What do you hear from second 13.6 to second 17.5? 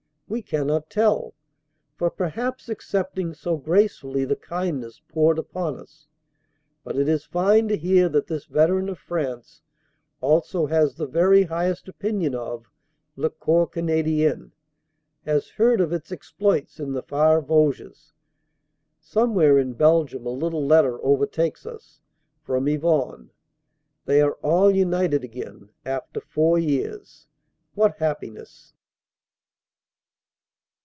Canadien"; has heard of its exploits in the far